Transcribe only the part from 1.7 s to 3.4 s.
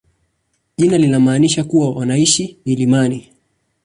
wanaishi milimani.